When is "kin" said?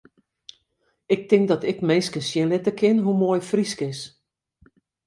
2.79-2.97